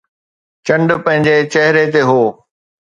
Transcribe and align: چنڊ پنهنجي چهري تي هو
چنڊ 0.65 0.89
پنهنجي 1.03 1.35
چهري 1.53 1.85
تي 1.93 2.01
هو 2.09 2.21